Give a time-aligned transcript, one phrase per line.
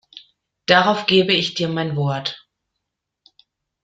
[0.65, 2.49] Darauf gebe ich dir mein Wort.